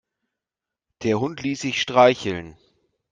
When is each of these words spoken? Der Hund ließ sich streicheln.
Der 1.03 1.19
Hund 1.19 1.43
ließ 1.43 1.61
sich 1.61 1.79
streicheln. 1.79 2.57